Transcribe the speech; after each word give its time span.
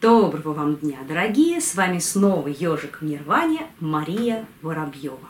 Доброго 0.00 0.52
вам 0.52 0.76
дня, 0.76 0.98
дорогие! 1.08 1.60
С 1.60 1.74
вами 1.74 1.98
снова 1.98 2.46
ежик 2.46 2.98
Нирване 3.00 3.66
Мария 3.80 4.46
Воробьева. 4.62 5.28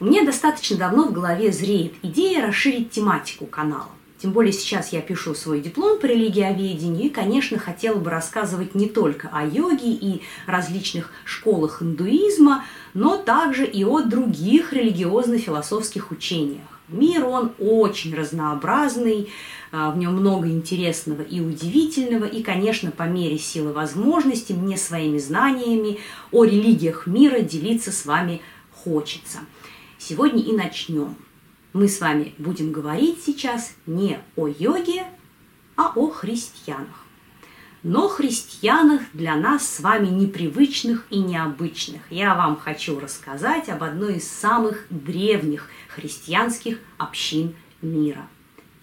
Меня 0.00 0.22
достаточно 0.22 0.76
давно 0.76 1.08
в 1.08 1.12
голове 1.12 1.50
зреет 1.50 1.94
идея 2.02 2.46
расширить 2.46 2.90
тематику 2.90 3.46
канала. 3.46 3.88
Тем 4.18 4.32
более 4.32 4.52
сейчас 4.52 4.92
я 4.92 5.00
пишу 5.00 5.34
свой 5.34 5.62
диплом 5.62 5.98
по 5.98 6.04
религиоведению 6.04 7.06
и, 7.06 7.08
конечно, 7.08 7.58
хотела 7.58 7.98
бы 7.98 8.10
рассказывать 8.10 8.74
не 8.74 8.90
только 8.90 9.30
о 9.32 9.46
йоге 9.46 9.90
и 9.90 10.20
различных 10.46 11.10
школах 11.24 11.80
индуизма, 11.80 12.66
но 12.92 13.16
также 13.16 13.64
и 13.64 13.82
о 13.82 14.02
других 14.02 14.74
религиозно-философских 14.74 16.10
учениях. 16.10 16.74
Мир, 16.88 17.24
он 17.24 17.52
очень 17.58 18.14
разнообразный, 18.14 19.30
в 19.74 19.98
нем 19.98 20.14
много 20.14 20.48
интересного 20.48 21.22
и 21.22 21.40
удивительного, 21.40 22.24
и, 22.24 22.42
конечно, 22.42 22.90
по 22.90 23.04
мере 23.04 23.38
силы 23.38 23.72
возможностей 23.72 24.54
мне 24.54 24.76
своими 24.76 25.18
знаниями 25.18 25.98
о 26.30 26.44
религиях 26.44 27.06
мира 27.06 27.40
делиться 27.40 27.90
с 27.90 28.06
вами 28.06 28.40
хочется. 28.70 29.40
Сегодня 29.98 30.42
и 30.42 30.52
начнем. 30.52 31.16
Мы 31.72 31.88
с 31.88 32.00
вами 32.00 32.34
будем 32.38 32.70
говорить 32.70 33.22
сейчас 33.24 33.72
не 33.86 34.18
о 34.36 34.46
йоге, 34.46 35.04
а 35.76 35.92
о 35.96 36.08
христианах 36.08 37.04
но 37.84 38.08
христианах 38.08 39.02
для 39.12 39.36
нас 39.36 39.68
с 39.68 39.80
вами 39.80 40.08
непривычных 40.08 41.06
и 41.10 41.18
необычных. 41.18 42.00
Я 42.10 42.34
вам 42.34 42.56
хочу 42.56 42.98
рассказать 42.98 43.68
об 43.68 43.84
одной 43.84 44.16
из 44.16 44.28
самых 44.28 44.86
древних 44.88 45.68
христианских 45.88 46.78
общин 46.96 47.54
мира. 47.82 48.26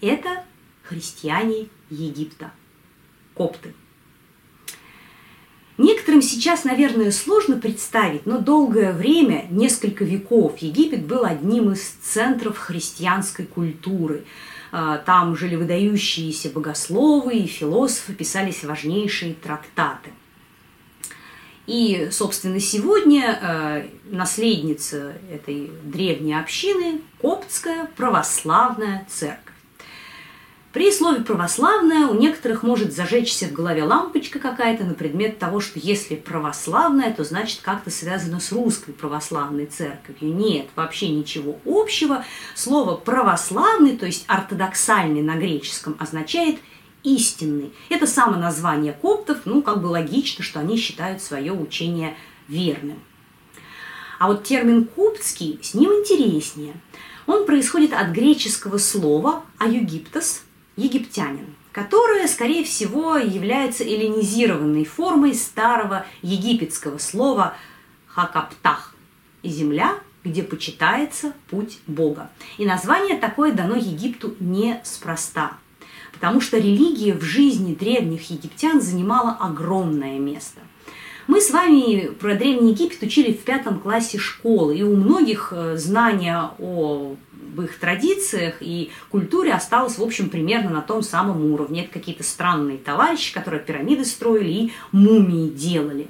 Это 0.00 0.44
христиане 0.82 1.68
Египта, 1.90 2.50
копты. 3.34 3.74
Некоторым 5.78 6.22
сейчас, 6.22 6.64
наверное, 6.64 7.10
сложно 7.10 7.58
представить, 7.58 8.26
но 8.26 8.38
долгое 8.38 8.92
время, 8.92 9.46
несколько 9.50 10.04
веков, 10.04 10.58
Египет 10.58 11.04
был 11.06 11.24
одним 11.24 11.72
из 11.72 11.82
центров 11.82 12.58
христианской 12.58 13.46
культуры– 13.46 14.24
а, 14.74 14.96
там 14.96 15.36
жили 15.36 15.54
выдающиеся 15.54 16.48
богословы 16.48 17.36
и 17.36 17.46
философы, 17.46 18.14
писались 18.14 18.64
важнейшие 18.64 19.34
трактаты. 19.34 20.10
И, 21.66 22.08
собственно, 22.10 22.58
сегодня 22.58 23.38
э, 23.40 23.86
наследница 24.10 25.14
этой 25.30 25.70
древней 25.84 26.34
общины– 26.34 27.02
Коптская 27.20 27.88
православная 27.96 29.06
церковь. 29.08 29.51
При 30.72 30.90
слове 30.90 31.20
«православная» 31.20 32.06
у 32.06 32.14
некоторых 32.14 32.62
может 32.62 32.94
зажечься 32.94 33.44
в 33.44 33.52
голове 33.52 33.84
лампочка 33.84 34.38
какая-то 34.38 34.84
на 34.84 34.94
предмет 34.94 35.38
того, 35.38 35.60
что 35.60 35.78
если 35.78 36.14
православная, 36.14 37.12
то 37.12 37.24
значит 37.24 37.60
как-то 37.60 37.90
связано 37.90 38.40
с 38.40 38.52
русской 38.52 38.92
православной 38.92 39.66
церковью. 39.66 40.34
Нет, 40.34 40.68
вообще 40.74 41.10
ничего 41.10 41.58
общего. 41.66 42.24
Слово 42.54 42.96
«православный», 42.96 43.98
то 43.98 44.06
есть 44.06 44.24
ортодоксальный 44.28 45.20
на 45.20 45.36
греческом, 45.36 45.94
означает 45.98 46.58
истинный. 47.02 47.74
Это 47.90 48.06
само 48.06 48.38
название 48.38 48.94
коптов, 48.94 49.40
ну, 49.44 49.60
как 49.60 49.82
бы 49.82 49.88
логично, 49.88 50.42
что 50.42 50.60
они 50.60 50.78
считают 50.78 51.20
свое 51.20 51.52
учение 51.52 52.16
верным. 52.48 52.98
А 54.18 54.26
вот 54.26 54.44
термин 54.44 54.86
«коптский» 54.86 55.58
с 55.62 55.74
ним 55.74 55.90
интереснее. 55.90 56.72
Он 57.26 57.44
происходит 57.44 57.92
от 57.92 58.08
греческого 58.08 58.78
слова 58.78 59.44
«аюгиптос», 59.58 60.44
египтянин, 60.76 61.54
которая, 61.72 62.26
скорее 62.28 62.64
всего, 62.64 63.16
является 63.16 63.84
эллинизированной 63.84 64.84
формой 64.84 65.34
старого 65.34 66.06
египетского 66.22 66.98
слова 66.98 67.54
«хакаптах»– 68.06 68.94
«земля, 69.42 69.98
где 70.24 70.42
почитается 70.42 71.32
путь 71.50 71.78
Бога». 71.86 72.30
И 72.58 72.66
название 72.66 73.18
такое 73.18 73.52
дано 73.52 73.76
Египту 73.76 74.34
неспроста, 74.38 75.58
потому 76.12 76.40
что 76.40 76.58
религия 76.58 77.14
в 77.14 77.22
жизни 77.22 77.74
древних 77.74 78.30
египтян 78.30 78.80
занимала 78.80 79.36
огромное 79.40 80.18
место. 80.18 80.60
Мы 81.28 81.40
с 81.40 81.50
вами 81.50 82.08
про 82.08 82.34
Древний 82.34 82.72
Египет 82.72 83.00
учили 83.02 83.32
в 83.32 83.44
пятом 83.44 83.78
классе 83.78 84.18
школы, 84.18 84.76
и 84.76 84.82
у 84.82 84.96
многих 84.96 85.52
э, 85.52 85.76
знания 85.76 86.50
о 86.58 87.14
в 87.54 87.62
их 87.62 87.78
традициях 87.78 88.56
и 88.60 88.90
культуре 89.10 89.52
осталось, 89.52 89.98
в 89.98 90.02
общем, 90.02 90.30
примерно 90.30 90.70
на 90.70 90.80
том 90.80 91.02
самом 91.02 91.52
уровне. 91.52 91.84
Это 91.84 91.92
какие-то 91.92 92.22
странные 92.22 92.78
товарищи, 92.78 93.34
которые 93.34 93.62
пирамиды 93.62 94.04
строили 94.04 94.50
и 94.50 94.72
мумии 94.92 95.48
делали. 95.48 96.08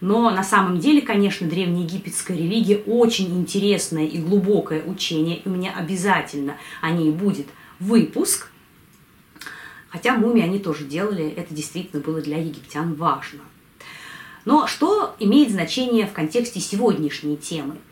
Но 0.00 0.30
на 0.30 0.44
самом 0.44 0.80
деле, 0.80 1.00
конечно, 1.00 1.48
древнеегипетская 1.48 2.36
религия 2.36 2.78
очень 2.86 3.38
интересное 3.38 4.06
и 4.06 4.18
глубокое 4.18 4.82
учение, 4.84 5.38
и 5.38 5.48
у 5.48 5.52
меня 5.52 5.74
обязательно 5.74 6.56
о 6.82 6.90
ней 6.90 7.10
будет 7.10 7.46
выпуск. 7.80 8.48
Хотя 9.88 10.16
мумии 10.16 10.42
они 10.42 10.58
тоже 10.58 10.84
делали, 10.84 11.28
это 11.28 11.54
действительно 11.54 12.02
было 12.02 12.20
для 12.20 12.38
египтян 12.38 12.94
важно. 12.94 13.40
Но 14.44 14.66
что 14.66 15.14
имеет 15.18 15.50
значение 15.50 16.06
в 16.06 16.12
контексте 16.12 16.60
сегодняшней 16.60 17.36
темы– 17.36 17.76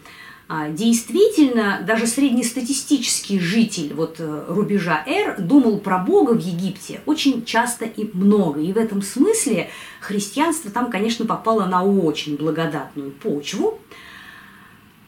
действительно, 0.68 1.82
даже 1.86 2.06
среднестатистический 2.06 3.40
житель 3.40 3.94
вот 3.94 4.16
э, 4.18 4.44
рубежа 4.48 5.02
R 5.06 5.40
думал 5.40 5.78
про 5.78 5.96
Бога 5.96 6.32
в 6.32 6.40
Египте 6.40 7.00
очень 7.06 7.46
часто 7.46 7.86
и 7.86 8.10
много. 8.12 8.60
И 8.60 8.70
в 8.74 8.76
этом 8.76 9.00
смысле 9.00 9.70
христианство 10.00 10.70
там, 10.70 10.90
конечно, 10.90 11.24
попало 11.24 11.64
на 11.64 11.82
очень 11.82 12.36
благодатную 12.36 13.12
почву. 13.12 13.80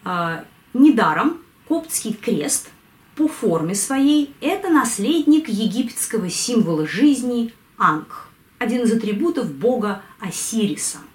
А, 0.03 0.47
недаром 0.73 1.43
коптский 1.69 2.15
крест 2.15 2.71
по 3.15 3.29
форме 3.29 3.75
своей– 3.75 4.35
это 4.41 4.71
наследник 4.71 5.51
египетского 5.51 6.31
символа 6.31 6.87
жизни 6.87 7.53
Анг, 7.77 8.29
один 8.59 8.85
из 8.85 8.93
атрибутов 8.93 9.53
бога 9.53 10.01
Осириса– 10.21 11.01
а, 11.09 11.14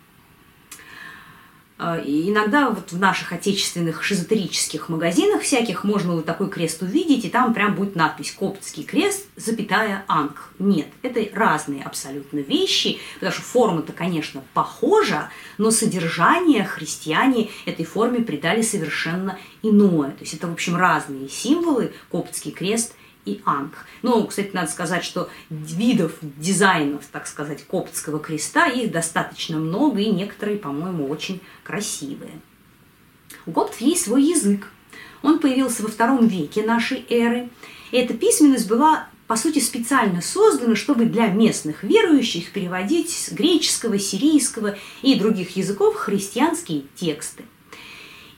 и 2.05 2.29
иногда 2.29 2.69
вот 2.69 2.91
в 2.91 2.99
наших 2.99 3.31
отечественных 3.31 4.03
шизотерических 4.03 4.89
магазинах 4.89 5.43
всяких 5.43 5.85
можно 5.85 6.15
вот 6.15 6.25
такой 6.25 6.49
крест 6.49 6.81
увидеть, 6.81 7.23
и 7.23 7.29
там 7.29 7.53
прям 7.53 7.75
будет 7.75 7.95
надпись 7.95 8.31
«Коптский 8.31 8.83
крест, 8.83 9.27
запятая 9.37 10.03
Анг». 10.07 10.49
Нет, 10.59 10.87
это 11.03 11.25
разные 11.33 11.83
абсолютно 11.83 12.39
вещи, 12.39 12.99
потому 13.15 13.31
что 13.31 13.41
форма-то, 13.43 13.93
конечно, 13.93 14.43
похожа, 14.53 15.29
но 15.57 15.71
содержание 15.71 16.65
христиане 16.65 17.49
этой 17.65 17.85
форме 17.85 18.19
придали 18.19 18.61
совершенно 18.61 19.39
иное. 19.63 20.11
То 20.11 20.21
есть 20.21 20.33
это, 20.33 20.47
в 20.47 20.53
общем, 20.53 20.75
разные 20.75 21.29
символы, 21.29 21.93
Коптский 22.11 22.51
крест 22.51 22.93
и 23.25 23.41
Анг. 23.45 23.85
Ну, 24.01 24.25
кстати, 24.25 24.51
надо 24.53 24.71
сказать, 24.71 25.03
что 25.03 25.29
видов 25.49 26.13
дизайнов, 26.21 27.05
так 27.11 27.27
сказать, 27.27 27.65
коптского 27.65 28.19
креста, 28.19 28.67
их 28.67 28.91
достаточно 28.91 29.57
много, 29.57 29.99
и 29.99 30.09
некоторые, 30.09 30.57
по-моему, 30.57 31.07
очень 31.07 31.41
красивые. 31.63 32.31
У 33.45 33.51
коптов 33.51 33.79
есть 33.81 34.05
свой 34.05 34.23
язык. 34.23 34.67
Он 35.21 35.39
появился 35.39 35.83
во 35.83 35.89
втором 35.89 36.27
веке 36.27 36.63
нашей 36.63 37.05
эры. 37.09 37.49
И 37.91 37.97
эта 37.97 38.13
письменность 38.13 38.67
была, 38.67 39.07
по 39.27 39.35
сути, 39.35 39.59
специально 39.59 40.21
создана, 40.21 40.75
чтобы 40.75 41.05
для 41.05 41.27
местных 41.27 41.83
верующих 41.83 42.51
переводить 42.51 43.09
с 43.09 43.31
греческого, 43.31 43.99
сирийского 43.99 44.77
и 45.01 45.15
других 45.15 45.55
языков 45.57 45.95
христианские 45.95 46.83
тексты– 46.95 47.43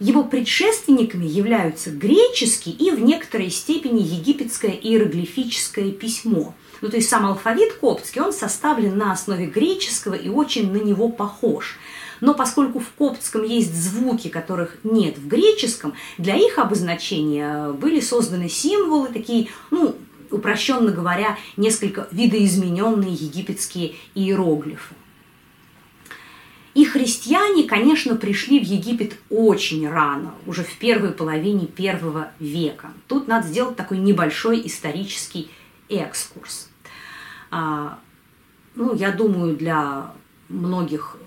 его 0.01 0.23
предшественниками 0.23 1.25
являются 1.25 1.91
греческий 1.91 2.71
и 2.71 2.89
в 2.89 2.99
некоторой 2.99 3.51
степени 3.51 4.01
египетское 4.01 4.71
иероглифическое 4.71 5.91
письмо. 5.91 6.55
Ну, 6.81 6.89
то 6.89 6.95
есть 6.97 7.07
сам 7.07 7.27
алфавит 7.27 7.73
коптский, 7.73 8.19
он 8.19 8.33
составлен 8.33 8.97
на 8.97 9.11
основе 9.11 9.45
греческого 9.45 10.15
и 10.15 10.27
очень 10.27 10.71
на 10.71 10.77
него 10.77 11.09
похож. 11.09 11.77
Но 12.19 12.33
поскольку 12.33 12.79
в 12.79 12.89
коптском 12.97 13.43
есть 13.43 13.75
звуки, 13.75 14.29
которых 14.29 14.77
нет 14.83 15.19
в 15.19 15.27
греческом, 15.27 15.93
для 16.17 16.35
их 16.35 16.57
обозначения 16.57 17.71
были 17.71 17.99
созданы 17.99 18.49
символы, 18.49 19.09
такие, 19.09 19.49
ну, 19.69 19.95
упрощенно 20.31 20.91
говоря, 20.91 21.37
несколько 21.57 22.07
видоизмененные 22.11 23.13
египетские 23.13 23.93
иероглифы. 24.15 24.95
И 26.73 26.85
христиане, 26.85 27.63
конечно, 27.63 28.15
пришли 28.15 28.59
в 28.59 28.63
Египет 28.63 29.17
очень 29.29 29.89
рано, 29.89 30.33
уже 30.45 30.63
в 30.63 30.77
первой 30.77 31.11
половине 31.11 31.67
первого 31.67 32.31
века. 32.39 32.91
Тут 33.07 33.27
надо 33.27 33.47
сделать 33.47 33.75
такой 33.75 33.97
небольшой 33.97 34.65
исторический 34.65 35.49
экскурс. 35.89 36.69
А, 37.49 37.99
ну, 38.75 38.95
я 38.95 39.11
думаю, 39.11 39.57
для 39.57 40.13
многих 40.47 41.17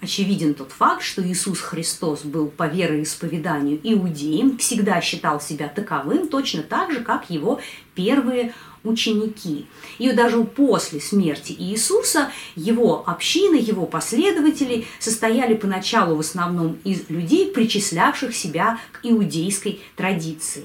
очевиден 0.00 0.54
тот 0.54 0.72
факт, 0.72 1.02
что 1.02 1.24
Иисус 1.24 1.60
Христос 1.60 2.24
был 2.24 2.48
по 2.48 2.66
вероисповеданию 2.66 3.78
иудеем, 3.84 4.58
всегда 4.58 5.00
считал 5.00 5.40
себя 5.40 5.68
таковым, 5.68 6.26
точно 6.26 6.62
так 6.62 6.90
же, 6.90 7.00
как 7.00 7.30
его 7.30 7.60
первые 7.94 8.52
ученики. 8.84 9.66
И 9.98 10.10
даже 10.12 10.42
после 10.44 11.00
смерти 11.00 11.54
Иисуса 11.58 12.30
его 12.56 13.04
общины, 13.06 13.56
его 13.56 13.86
последователи 13.86 14.86
состояли 14.98 15.54
поначалу 15.54 16.16
в 16.16 16.20
основном 16.20 16.78
из 16.84 17.08
людей, 17.08 17.50
причислявших 17.50 18.34
себя 18.34 18.78
к 18.92 19.00
иудейской 19.02 19.80
традиции 19.96 20.64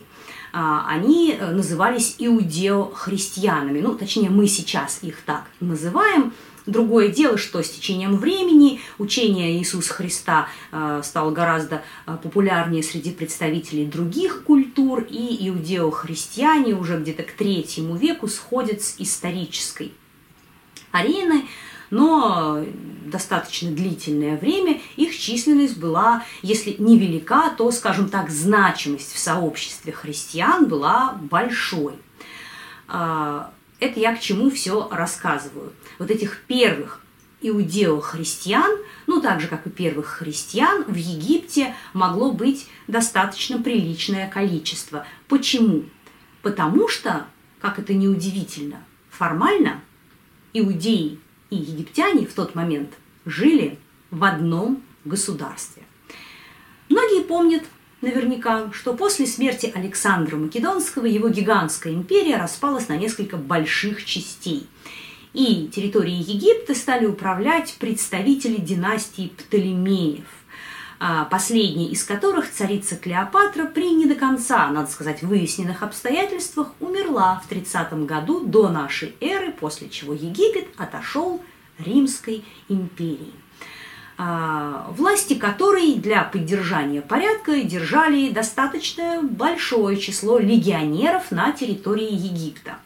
а, 0.54 0.86
они 0.88 1.38
назывались 1.40 2.16
иудео-христианами. 2.18 3.82
Ну, 3.82 3.96
точнее, 3.96 4.30
мы 4.30 4.48
сейчас 4.48 5.00
их 5.02 5.22
так 5.26 5.46
называем– 5.60 6.34
Другое 6.68 7.08
дело, 7.08 7.38
что 7.38 7.64
с 7.64 7.70
течением 7.70 8.18
времени 8.18 8.82
учение 8.98 9.58
Иисуса 9.58 9.94
Христа 9.94 10.50
э, 10.74 11.02
стало 11.02 11.32
гораздо 11.32 11.82
э, 12.06 12.18
популярнее 12.22 12.84
среди 12.84 13.12
представителей 13.12 13.86
других 13.86 14.44
культур, 14.44 15.06
и 15.10 15.48
иудео-христиане 15.48 16.76
уже 16.76 17.00
где-то 17.00 17.24
к 17.24 17.32
третьему 17.32 17.96
веку 17.96 18.28
сходят 18.28 18.82
с 18.82 18.96
исторической 18.98 19.94
арены, 20.92 21.46
но 21.90 22.66
достаточно 23.06 23.72
длительное 23.72 24.36
время 24.36 24.82
их 24.98 25.18
численность 25.18 25.78
была, 25.78 26.26
если 26.42 26.76
невелика, 26.78 27.50
то, 27.58 27.72
скажем 27.72 28.10
так, 28.10 28.30
значимость 28.30 29.14
в 29.14 29.20
сообществе 29.20 29.94
христиан 29.94 30.66
была 30.66 31.18
большой. 31.22 31.94
Это 33.80 34.00
я 34.00 34.16
к 34.16 34.20
чему 34.20 34.50
все 34.50 34.88
рассказываю. 34.92 35.74
Вот 36.00 36.10
этих 36.10 36.42
первых 36.48 37.02
иудео-христиан, 37.42 38.80
ну 39.06 39.22
так 39.22 39.40
же, 39.40 39.48
как 39.48 39.68
и 39.68 39.70
первых 39.70 40.08
христиан, 40.08 40.84
в 40.86 40.96
Египте 40.96 41.76
могло 41.94 42.32
быть 42.32 42.68
достаточно 42.88 43.62
приличное 43.62 44.28
количество. 44.28 45.06
Почему? 45.28 45.86
Потому 46.42 46.88
что, 46.88 47.28
как 47.60 47.78
это 47.78 47.94
не 47.94 48.08
удивительно, 48.08 48.84
формально 49.10 49.82
иудеи 50.54 51.20
и 51.50 51.56
египтяне 51.56 52.26
в 52.26 52.34
тот 52.34 52.56
момент 52.56 52.94
жили 53.26 53.78
в 54.10 54.24
одном 54.24 54.82
государстве. 55.06 55.84
Многие 56.90 57.24
помнят 57.24 57.64
наверняка, 58.02 58.72
что 58.72 58.94
после 58.94 59.26
смерти 59.26 59.72
Александра 59.74 60.36
Македонского 60.36 61.06
его 61.06 61.30
гигантская 61.30 61.94
империя 61.94 62.38
распалась 62.38 62.88
на 62.88 62.98
несколько 62.98 63.38
больших 63.38 64.06
частей. 64.06 64.68
И 65.34 65.68
территорией 65.68 66.22
Египта 66.22 66.74
стали 66.74 67.06
управлять 67.06 67.76
представители 67.80 68.58
династии 68.58 69.32
Птолемеев, 69.38 70.26
а, 71.00 71.26
последняя 71.26 71.90
из 71.90 72.04
которых 72.04 72.52
царица 72.52 72.96
Клеопатра 72.96 73.66
при 73.66 73.92
не 73.92 74.06
до 74.06 74.16
конца, 74.16 74.68
надо 74.72 74.90
сказать, 74.90 75.22
выясненных 75.22 75.84
обстоятельствах 75.84 76.70
умерла 76.80 77.42
в 77.46 77.50
30 77.50 78.06
году 78.06 78.40
до 78.46 78.70
нашей 78.70 79.16
эры, 79.22 79.52
после 79.52 79.90
чего 79.90 80.14
Египет 80.14 80.68
отошел 80.78 81.44
Римской 81.78 82.44
империи. 82.68 83.34
А, 84.20 84.88
власти 84.98 85.36
которой 85.36 85.94
для 85.94 86.24
поддержания 86.24 87.04
порядка 87.04 87.62
держали 87.62 88.32
достаточно 88.32 89.22
большое 89.22 89.96
число 89.98 90.40
легионеров 90.40 91.30
на 91.30 91.52
территории 91.52 92.12
Египта. 92.12 92.78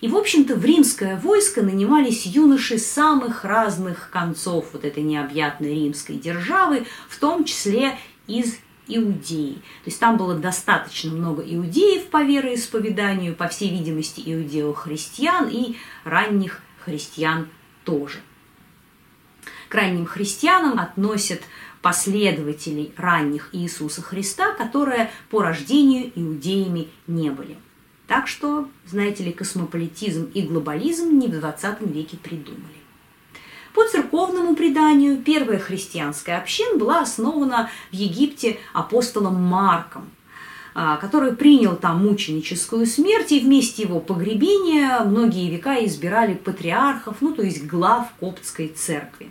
И, 0.00 0.08
в 0.08 0.16
общем-то, 0.16 0.56
в 0.56 0.64
римское 0.64 1.16
войско 1.16 1.62
нанимались 1.62 2.26
юноши 2.26 2.78
самых 2.78 3.44
разных 3.44 4.10
концов 4.10 4.70
вот 4.72 4.84
этой 4.84 5.04
необъятной 5.04 5.72
римской 5.72 6.16
державы, 6.16 6.84
в 7.08 7.20
том 7.20 7.44
числе 7.44 7.96
из 8.26 8.56
иудеи. 8.88 9.54
То 9.84 9.86
есть 9.86 10.00
там 10.00 10.16
было 10.16 10.34
достаточно 10.34 11.12
много 11.12 11.44
иудеев 11.46 12.08
по 12.08 12.24
вероисповеданию, 12.24 13.36
по 13.36 13.46
всей 13.46 13.70
видимости, 13.70 14.20
иудео-христиан 14.26 15.46
и 15.48 15.76
ранних 16.02 16.60
христиан 16.84 17.46
тоже– 17.84 18.18
к 19.72 19.74
ранним 19.74 20.04
христианам 20.04 20.78
относят 20.78 21.40
последователей 21.80 22.92
ранних 22.98 23.48
Иисуса 23.52 24.02
Христа, 24.02 24.52
которые 24.52 25.10
по 25.30 25.40
рождению 25.40 26.12
иудеями 26.14 26.88
не 27.06 27.30
были. 27.30 27.56
Так 28.06 28.28
что, 28.28 28.68
знаете 28.84 29.24
ли, 29.24 29.32
космополитизм 29.32 30.30
и 30.34 30.42
глобализм 30.42 31.18
не 31.18 31.26
в 31.26 31.40
20 31.40 31.80
веке 31.90 32.18
придумали. 32.18 32.82
По 33.72 33.88
церковному 33.88 34.54
преданию, 34.54 35.16
первая 35.16 35.58
христианская 35.58 36.36
община 36.36 36.76
была 36.76 37.00
основана 37.00 37.70
в 37.90 37.94
Египте 37.94 38.58
апостолом 38.74 39.42
Марком, 39.42 40.10
а, 40.74 40.98
который 40.98 41.34
принял 41.34 41.76
там 41.76 42.06
мученическую 42.06 42.84
смерть, 42.84 43.32
и 43.32 43.40
вместе 43.40 43.84
его 43.84 44.00
погребения 44.00 45.00
многие 45.00 45.48
века 45.48 45.82
избирали 45.86 46.34
патриархов, 46.34 47.22
ну 47.22 47.32
то 47.32 47.40
есть 47.40 47.64
глав 47.66 48.12
коптской 48.20 48.68
церкви. 48.68 49.30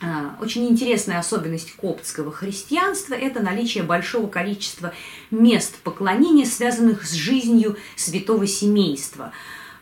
А, 0.00 0.36
очень 0.40 0.68
интересная 0.68 1.18
особенность 1.18 1.72
коптского 1.76 2.32
христианства– 2.32 3.14
это 3.14 3.40
наличие 3.40 3.84
большого 3.84 4.26
количества 4.28 4.92
мест 5.30 5.76
поклонения, 5.82 6.46
связанных 6.46 7.04
с 7.06 7.12
жизнью 7.12 7.76
святого 7.96 8.46
семейства. 8.46 9.32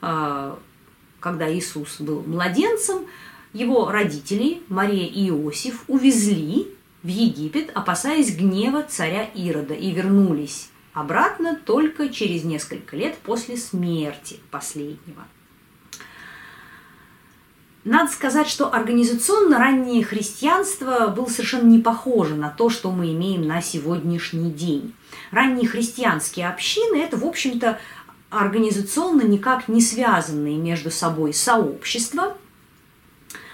А, 0.00 0.58
когда 1.20 1.52
Иисус 1.52 2.00
был 2.00 2.22
младенцем, 2.26 3.06
его 3.52 3.90
родители, 3.90 4.62
Мария 4.68 5.06
и 5.06 5.28
Иосиф, 5.28 5.84
увезли 5.88 6.68
в 7.02 7.08
Египет, 7.08 7.70
опасаясь 7.74 8.34
гнева 8.34 8.82
царя 8.82 9.24
Ирода, 9.34 9.74
и 9.74 9.90
вернулись 9.92 10.68
обратно 10.92 11.58
только 11.64 12.08
через 12.08 12.44
несколько 12.44 12.96
лет 12.96 13.16
после 13.18 13.56
смерти 13.56 14.40
последнего– 14.50 15.26
надо 17.86 18.10
сказать, 18.10 18.48
что 18.48 18.74
организационно 18.74 19.58
раннее 19.58 20.04
христианство 20.04 21.06
было 21.06 21.26
совершенно 21.26 21.68
не 21.68 21.78
похоже 21.78 22.34
на 22.34 22.50
то, 22.50 22.68
что 22.68 22.90
мы 22.90 23.12
имеем 23.12 23.46
на 23.46 23.62
сегодняшний 23.62 24.50
день. 24.50 24.92
Ранние 25.30 25.68
христианские 25.68 26.48
общины– 26.48 26.96
это, 27.00 27.16
в 27.16 27.24
общем-то, 27.24 27.78
организационно 28.28 29.22
никак 29.22 29.68
не 29.68 29.80
связанные 29.80 30.56
между 30.56 30.90
собой 30.90 31.32
сообщества. 31.32 32.36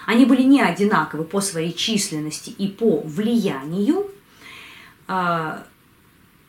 Они 0.06 0.24
были 0.24 0.42
не 0.42 0.62
одинаковы 0.62 1.24
по 1.24 1.42
своей 1.42 1.74
численности 1.74 2.48
и 2.48 2.68
по 2.68 3.02
влиянию. 3.02 4.10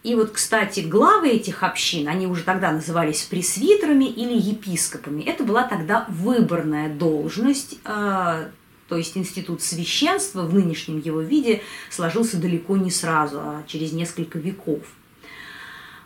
И 0.04 0.16
вот, 0.16 0.32
кстати, 0.32 0.82
главы 0.82 1.30
этих 1.30 1.64
общин, 1.64 2.10
они 2.10 2.28
уже 2.28 2.44
тогда 2.44 2.72
назывались 2.74 3.24
пресвитерами 3.24 4.04
или 4.04 4.34
епископами. 4.34 5.24
Это 5.24 5.46
была 5.46 5.64
тогда 5.64 6.06
выборная 6.10 6.94
должность, 6.94 7.80
э, 7.86 8.50
то 8.90 8.98
есть 8.98 9.16
институт 9.16 9.62
священства 9.62 10.42
в 10.42 10.54
нынешнем 10.54 11.00
его 11.00 11.22
виде 11.22 11.62
сложился 11.90 12.38
далеко 12.38 12.76
не 12.76 12.92
сразу, 12.92 13.40
а 13.40 13.64
через 13.66 13.94
несколько 13.94 14.40
веков. 14.40 14.82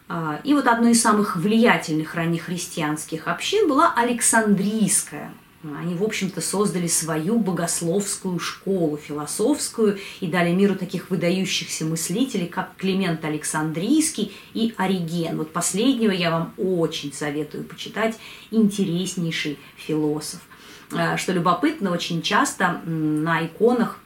Э, 0.10 0.42
и 0.44 0.54
вот 0.54 0.68
одной 0.68 0.92
из 0.92 1.02
самых 1.02 1.36
влиятельных 1.36 2.14
ранних 2.14 2.44
христианских 2.44 3.28
общин 3.28 3.68
была 3.68 3.94
Александрийская– 3.96 5.34
они, 5.64 5.96
в 5.96 6.04
общем-то, 6.04 6.40
создали 6.40 6.88
свою 6.88 7.40
богословскую 7.40 8.40
школу, 8.40 8.98
философскую, 8.98 9.98
и 10.20 10.28
дали 10.28 10.52
миру 10.52 10.76
таких 10.76 11.10
выдающихся 11.10 11.86
мыслителей, 11.86 12.48
как 12.48 12.76
Климент 12.78 13.26
Александрийский 13.26 14.34
и 14.54 14.74
Ориген. 14.78 15.38
Вот 15.38 15.52
последнего 15.52 16.12
я 16.12 16.32
вам 16.32 16.54
очень 16.58 17.12
советую 17.12 17.64
почитать, 17.64 18.18
интереснейший 18.52 19.58
философ. 19.76 20.42
Э, 20.92 21.18
что 21.18 21.34
любопытно, 21.34 21.92
очень 21.92 22.22
часто 22.22 22.82
на 22.86 23.46
иконах 23.46 24.00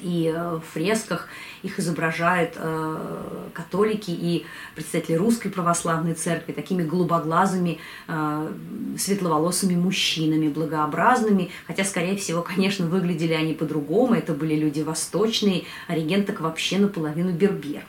и 0.00 0.32
э, 0.34 0.56
в 0.56 0.72
фресках 0.72 1.28
их 1.62 1.78
изображают 1.78 2.54
э, 2.56 3.48
католики 3.52 4.10
и 4.10 4.46
представители 4.74 5.16
русской 5.16 5.50
православной 5.50 6.14
церкви 6.14 6.52
такими 6.52 6.82
голубоглазыми, 6.82 7.78
э, 8.08 8.52
светловолосыми 8.98 9.76
мужчинами, 9.76 10.48
благообразными, 10.48 11.50
хотя, 11.66 11.84
скорее 11.84 12.16
всего, 12.16 12.42
конечно, 12.42 12.86
выглядели 12.86 13.34
они 13.34 13.54
по-другому, 13.54 14.14
это 14.14 14.32
были 14.32 14.54
люди 14.54 14.80
восточные, 14.80 15.64
а 15.86 15.94
регент 15.94 16.26
так 16.26 16.40
вообще 16.40 16.78
наполовину 16.78 17.32
бербер. 17.32 17.84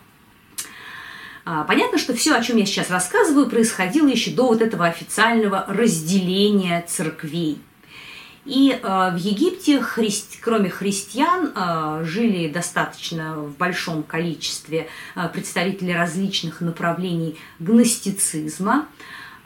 А, 1.47 1.63
понятно, 1.63 1.99
что 1.99 2.15
все, 2.15 2.33
о 2.35 2.41
чем 2.41 2.57
я 2.57 2.65
сейчас 2.65 2.89
рассказываю, 2.89 3.47
происходило 3.47 4.07
еще 4.07 4.31
до 4.31 4.47
вот 4.47 4.61
этого 4.61 4.85
официального 4.85 5.65
разделения 5.67 6.83
церквей– 6.87 7.59
и 8.45 8.71
э, 8.71 9.11
в 9.11 9.15
Египте, 9.17 9.83
кроме 10.39 10.69
христиан, 10.69 11.51
э, 11.55 12.03
жили 12.05 12.47
достаточно 12.47 13.39
в 13.39 13.57
большом 13.57 14.03
количестве 14.03 14.87
э, 15.15 15.29
представители 15.29 15.91
различных 15.91 16.61
направлений 16.61 17.37
гностицизма. 17.59 18.87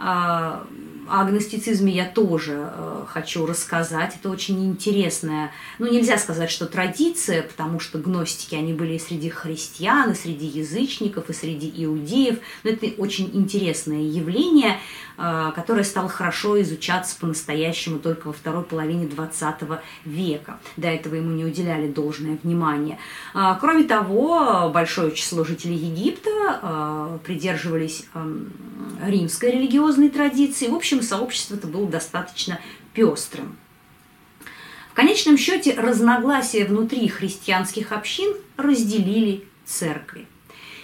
О 0.01 0.63
агностицизме 1.09 1.91
я 1.91 2.05
тоже 2.05 2.71
хочу 3.09 3.45
рассказать. 3.45 4.15
Это 4.15 4.29
очень 4.29 4.63
интересная, 4.63 5.51
ну 5.77 5.91
нельзя 5.91 6.17
сказать, 6.17 6.49
что 6.49 6.67
традиция, 6.67 7.41
потому 7.41 7.81
что 7.81 7.97
гностики, 7.97 8.55
они 8.55 8.71
были 8.71 8.93
и 8.93 8.99
среди 8.99 9.29
христиан, 9.29 10.11
и 10.11 10.15
среди 10.15 10.45
язычников, 10.45 11.29
и 11.29 11.33
среди 11.33 11.69
иудеев. 11.83 12.39
Но 12.63 12.69
это 12.69 12.87
очень 12.97 13.29
интересное 13.33 14.01
явление, 14.03 14.79
которое 15.55 15.83
стало 15.83 16.07
хорошо 16.07 16.61
изучаться 16.61 17.17
по-настоящему 17.19 17.99
только 17.99 18.27
во 18.27 18.33
второй 18.33 18.63
половине 18.63 19.05
XX 19.05 19.79
века. 20.05 20.59
До 20.77 20.87
этого 20.87 21.15
ему 21.15 21.31
не 21.31 21.43
уделяли 21.43 21.87
должное 21.91 22.37
внимание. 22.41 22.97
Кроме 23.59 23.83
того, 23.83 24.69
большое 24.73 25.11
число 25.11 25.43
жителей 25.43 25.75
Египта 25.75 27.19
придерживались 27.25 28.05
римской 29.03 29.51
религиозной 29.51 30.09
традиции. 30.09 30.67
В 30.67 30.75
общем, 30.75 31.01
сообщество 31.01 31.55
это 31.55 31.67
было 31.67 31.87
достаточно 31.87 32.59
пестрым. 32.93 33.57
В 34.91 34.93
конечном 34.93 35.37
счете 35.37 35.73
разногласия 35.79 36.65
внутри 36.65 37.07
христианских 37.07 37.91
общин 37.91 38.33
разделили 38.57 39.45
церкви. 39.65 40.27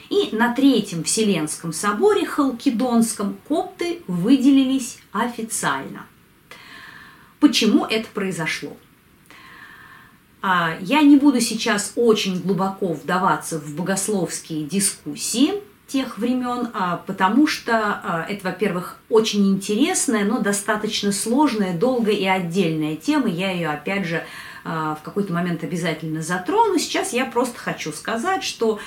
И 0.10 0.36
на 0.36 0.54
Третьем 0.54 1.04
Вселенском 1.04 1.74
соборе 1.74 2.26
Халкидонском 2.26 3.38
копты 3.48 4.02
выделились 4.08 5.00
официально. 5.12 6.06
Почему 7.40 7.86
это 7.86 8.08
произошло? 8.14 8.76
А, 10.42 10.78
я 10.82 11.02
не 11.02 11.18
буду 11.18 11.42
сейчас 11.42 11.94
очень 11.96 12.42
глубоко 12.42 12.94
вдаваться 12.94 13.60
в 13.60 13.76
богословские 13.76 14.66
дискуссии– 14.66 15.54
тех 15.88 16.18
времен, 16.18 16.70
а, 16.74 16.98
потому 17.06 17.48
что 17.48 17.74
а, 17.78 18.26
это, 18.28 18.46
во-первых, 18.46 18.98
очень 19.10 19.48
интересная, 19.52 20.26
но 20.26 20.40
достаточно 20.40 21.12
сложная, 21.12 21.78
долгая 21.78 22.16
и 22.16 22.26
отдельная 22.26 22.96
тема. 22.96 23.28
Я 23.28 23.52
ее, 23.52 23.70
опять 23.70 24.06
же, 24.06 24.24
в 24.66 25.00
какой-то 25.04 25.32
момент 25.32 25.64
обязательно 25.64 26.24
затрону. 26.24 26.80
Сейчас 26.80 27.14
я 27.14 27.26
просто 27.26 27.60
хочу 27.60 27.92
сказать, 27.92 28.44
что 28.44 28.80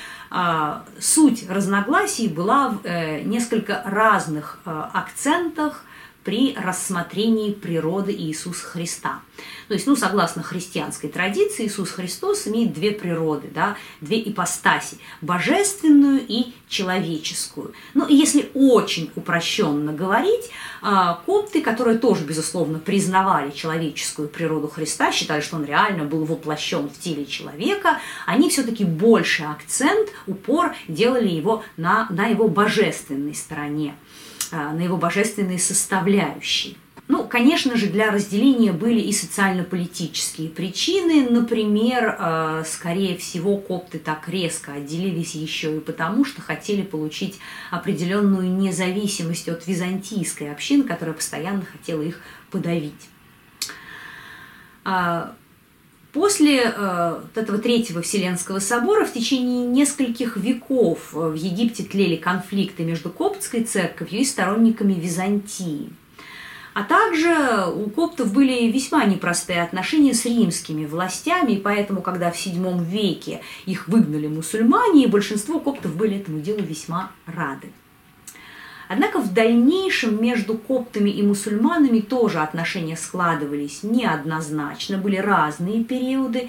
суть 0.98 1.48
разногласий 1.48 2.26
была 2.26 2.70
в 2.70 2.80
э, 2.84 3.22
несколько 3.22 3.82
разных 3.84 4.58
акцентах 4.64 5.84
при 6.28 6.54
рассмотрении 6.54 7.52
природы 7.52 8.12
Иисуса 8.12 8.62
Христа. 8.66 9.22
То 9.68 9.72
есть, 9.72 9.86
ну, 9.86 9.96
согласно 9.96 10.42
христианской 10.42 11.08
традиции, 11.08 11.64
Иисус 11.64 11.90
Христос 11.90 12.46
имеет 12.46 12.74
две 12.74 12.90
природы, 12.90 13.48
да, 13.54 13.78
две 14.02 14.20
ипостаси– 14.20 14.98
божественную 15.22 16.20
и 16.28 16.52
человеческую. 16.68 17.72
Ну, 17.94 18.06
и 18.06 18.14
если 18.14 18.50
очень 18.52 19.10
упрощенно 19.16 19.94
говорить, 19.94 20.50
а, 20.82 21.14
копты, 21.24 21.62
которые 21.62 21.96
тоже, 21.96 22.24
безусловно, 22.24 22.78
признавали 22.78 23.50
человеческую 23.50 24.28
природу 24.28 24.68
Христа, 24.68 25.12
считали, 25.12 25.40
что 25.40 25.56
он 25.56 25.64
реально 25.64 26.04
был 26.04 26.26
воплощен 26.26 26.90
в 26.90 26.98
теле 26.98 27.24
человека, 27.24 28.00
они 28.26 28.50
все-таки 28.50 28.84
больше 28.84 29.44
акцент, 29.44 30.10
упор 30.26 30.74
делали 30.88 31.28
его 31.28 31.64
на, 31.78 32.06
на 32.10 32.26
его 32.26 32.48
божественной 32.48 33.34
стороне. 33.34 33.94
А, 34.52 34.72
на 34.72 34.80
его 34.80 34.96
божественные 34.96 35.58
составляющие. 35.58 36.76
Ну, 37.08 37.26
конечно 37.26 37.76
же, 37.76 37.86
для 37.86 38.10
разделения 38.10 38.72
были 38.72 39.00
и 39.00 39.12
социально-политические 39.12 40.50
причины. 40.50 41.28
Например, 41.28 42.16
а, 42.18 42.64
скорее 42.64 43.16
всего, 43.16 43.56
копты 43.56 43.98
так 43.98 44.28
резко 44.28 44.72
отделились 44.74 45.34
еще 45.34 45.78
и 45.78 45.80
потому, 45.80 46.26
что 46.26 46.42
хотели 46.42 46.82
получить 46.82 47.38
определенную 47.70 48.50
независимость 48.50 49.48
от 49.48 49.66
византийской 49.66 50.52
общины, 50.52 50.84
которая 50.84 51.14
постоянно 51.14 51.64
хотела 51.64 52.02
их 52.02 52.20
подавить. 52.50 53.08
После 56.12 56.62
э, 56.64 57.20
этого 57.34 57.58
Третьего 57.58 58.00
Вселенского 58.00 58.60
собора 58.60 59.04
в 59.04 59.12
течение 59.12 59.66
нескольких 59.66 60.38
веков 60.38 61.10
э, 61.12 61.18
в 61.18 61.34
Египте 61.34 61.84
тлели 61.84 62.16
конфликты 62.16 62.84
между 62.84 63.10
коптской 63.10 63.62
церковью 63.64 64.20
и 64.20 64.24
сторонниками 64.24 64.94
Византии. 64.94 65.90
А 66.72 66.84
также 66.84 67.66
у 67.74 67.90
коптов 67.90 68.32
были 68.32 68.70
весьма 68.70 69.04
непростые 69.04 69.62
отношения 69.62 70.14
с 70.14 70.24
римскими 70.24 70.86
властями, 70.86 71.52
и 71.52 71.60
поэтому, 71.60 72.00
когда 72.00 72.30
в 72.30 72.36
VII 72.36 72.84
веке 72.84 73.42
их 73.66 73.88
выгнали 73.88 74.28
мусульмане, 74.28 75.08
большинство 75.08 75.58
коптов 75.58 75.94
были 75.96 76.18
этому 76.18 76.40
делу 76.40 76.62
весьма 76.62 77.10
рады. 77.26 77.72
Однако 78.88 79.20
в 79.20 79.34
дальнейшем 79.34 80.20
между 80.20 80.54
коптами 80.54 81.10
и 81.10 81.22
мусульманами 81.22 82.00
тоже 82.00 82.40
отношения 82.40 82.96
складывались 82.96 83.82
неоднозначно, 83.82 84.96
были 84.96 85.16
разные 85.16 85.84
периоды. 85.84 86.48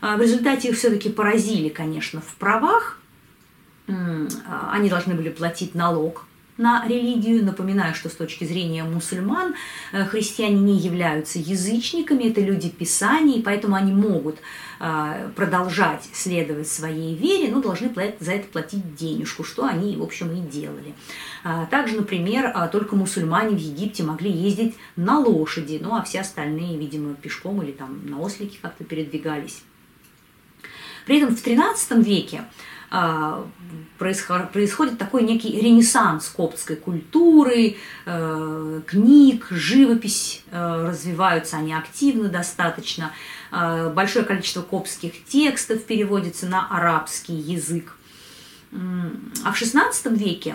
А, 0.00 0.16
в 0.16 0.22
результате 0.22 0.68
их 0.68 0.76
все-таки 0.76 1.10
поразили, 1.10 1.68
конечно, 1.68 2.20
в 2.20 2.34
правах. 2.36 3.00
А, 3.88 4.70
они 4.72 4.88
должны 4.88 5.14
были 5.14 5.30
платить 5.30 5.74
налог 5.74 6.26
на 6.60 6.86
религию. 6.86 7.44
Напоминаю, 7.44 7.94
что 7.94 8.08
с 8.08 8.12
точки 8.12 8.44
зрения 8.44 8.84
мусульман 8.84 9.54
э, 9.92 10.04
христиане 10.04 10.60
не 10.60 10.76
являются 10.78 11.38
язычниками, 11.38 12.24
это 12.24 12.40
люди 12.40 12.68
Писаний, 12.68 13.42
поэтому 13.42 13.74
они 13.74 13.92
могут 13.92 14.38
э, 14.78 15.30
продолжать 15.34 16.08
следовать 16.12 16.68
своей 16.68 17.16
вере, 17.16 17.50
но 17.50 17.60
должны 17.60 17.90
за 18.20 18.32
это 18.32 18.46
платить 18.48 18.94
денежку, 18.94 19.42
что 19.42 19.64
они, 19.64 19.96
в 19.96 20.02
общем, 20.02 20.30
и 20.32 20.40
делали. 20.40 20.94
А, 21.42 21.66
также, 21.66 21.96
например, 21.96 22.52
а, 22.54 22.68
только 22.68 22.96
мусульмане 22.96 23.56
в 23.56 23.60
Египте 23.60 24.02
могли 24.02 24.30
ездить 24.30 24.74
на 24.96 25.18
лошади, 25.18 25.80
ну 25.82 25.96
а 25.96 26.02
все 26.02 26.20
остальные, 26.20 26.76
видимо, 26.76 27.14
пешком 27.14 27.62
или 27.62 27.72
там 27.72 28.06
на 28.06 28.20
ослике 28.20 28.58
как-то 28.60 28.84
передвигались. 28.84 29.62
При 31.06 31.18
этом 31.18 31.34
в 31.34 31.44
XIII 31.44 32.02
веке 32.02 32.44
происходит 33.98 34.98
такой 34.98 35.22
некий 35.22 35.60
ренессанс 35.60 36.28
коптской 36.28 36.76
культуры, 36.76 37.76
э, 38.06 38.80
книг, 38.86 39.46
живопись 39.50 40.42
э, 40.50 40.86
развиваются 40.88 41.58
они 41.58 41.72
активно 41.72 42.28
достаточно. 42.28 43.12
Э, 43.52 43.92
большое 43.94 44.24
количество 44.24 44.62
коптских 44.62 45.24
текстов 45.26 45.84
переводится 45.84 46.46
на 46.46 46.66
арабский 46.68 47.34
язык. 47.34 47.96
А 48.72 49.52
в 49.52 49.60
XVI 49.60 50.16
веке 50.16 50.54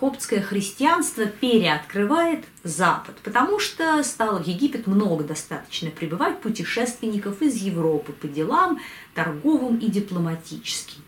коптское 0.00 0.42
христианство 0.42 1.26
переоткрывает 1.26 2.44
Запад, 2.64 3.14
потому 3.22 3.60
что 3.60 4.02
стало 4.02 4.42
в 4.42 4.48
Египет 4.48 4.88
много 4.88 5.22
достаточно 5.22 5.92
прибывать 5.92 6.40
путешественников 6.40 7.42
из 7.42 7.54
Европы 7.54 8.10
по 8.10 8.26
делам 8.26 8.80
торговым 9.14 9.76
и 9.76 9.88
дипломатическим. 9.88 11.05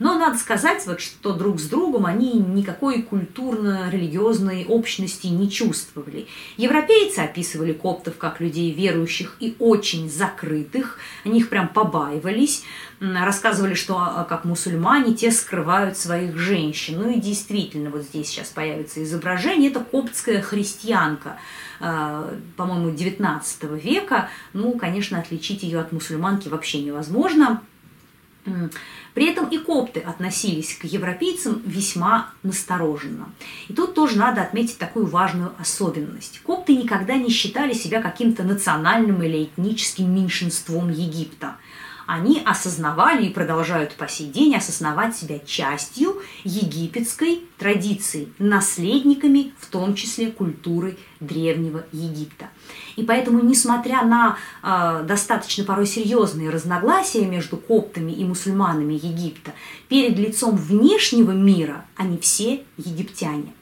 Но 0.00 0.18
надо 0.18 0.38
сказать, 0.38 0.82
что 0.98 1.34
друг 1.34 1.60
с 1.60 1.68
другом 1.68 2.06
они 2.06 2.32
никакой 2.32 3.02
культурно-религиозной 3.02 4.64
общности 4.66 5.26
не 5.26 5.50
чувствовали. 5.50 6.26
Европейцы 6.56 7.18
описывали 7.18 7.74
коптов 7.74 8.16
как 8.16 8.40
людей 8.40 8.72
верующих 8.72 9.36
и 9.40 9.54
очень 9.58 10.10
закрытых, 10.10 10.96
они 11.24 11.40
их 11.40 11.50
прям 11.50 11.68
побаивались, 11.68 12.64
рассказывали, 12.98 13.74
что 13.74 13.98
а, 13.98 14.24
как 14.24 14.46
мусульмане 14.46 15.14
те 15.14 15.30
скрывают 15.30 15.98
своих 15.98 16.38
женщин. 16.38 16.98
Ну 16.98 17.10
и 17.10 17.20
действительно, 17.20 17.90
вот 17.90 18.02
здесь 18.02 18.28
сейчас 18.28 18.48
появится 18.48 19.04
изображение, 19.04 19.70
это 19.70 19.80
коптская 19.80 20.40
христианка, 20.40 21.36
а, 21.78 22.34
по-моему, 22.56 22.90
19 22.90 23.64
века. 23.82 24.30
Ну, 24.54 24.78
конечно, 24.78 25.18
отличить 25.18 25.62
ее 25.62 25.80
от 25.80 25.92
мусульманки 25.92 26.48
вообще 26.48 26.80
невозможно. 26.80 27.62
При 29.14 29.26
этом 29.26 29.48
и 29.48 29.58
копты 29.58 30.00
относились 30.00 30.76
к 30.76 30.84
европейцам 30.84 31.62
весьма 31.64 32.30
настороженно. 32.42 33.28
И 33.68 33.72
тут 33.72 33.94
тоже 33.94 34.16
надо 34.16 34.42
отметить 34.42 34.78
такую 34.78 35.06
важную 35.06 35.52
особенность. 35.58 36.40
Копты 36.44 36.76
никогда 36.76 37.16
не 37.16 37.30
считали 37.30 37.72
себя 37.72 38.00
каким-то 38.00 38.44
национальным 38.44 39.22
или 39.22 39.44
этническим 39.44 40.14
меньшинством 40.14 40.90
Египта– 40.90 41.56
они 42.06 42.42
осознавали 42.44 43.26
и 43.26 43.32
продолжают 43.32 43.94
по 43.94 44.08
сей 44.08 44.28
день 44.28 44.54
осознавать 44.56 45.16
себя 45.16 45.38
частью 45.38 46.20
египетской 46.44 47.42
традиции, 47.58 48.32
наследниками 48.38 49.52
в 49.58 49.66
том 49.66 49.94
числе 49.94 50.30
культуры 50.30 50.96
древнего 51.20 51.84
Египта. 51.92 52.48
И 52.96 53.02
поэтому, 53.02 53.42
несмотря 53.42 54.04
на 54.04 54.36
э, 54.62 55.04
достаточно 55.06 55.64
порой 55.64 55.86
серьезные 55.86 56.50
разногласия 56.50 57.26
между 57.26 57.56
коптами 57.56 58.12
и 58.12 58.24
мусульманами 58.24 58.94
Египта, 58.94 59.52
перед 59.88 60.18
лицом 60.18 60.56
внешнего 60.56 61.32
мира 61.32 61.84
они 61.96 62.18
все 62.18 62.64
египтяне. 62.76 63.52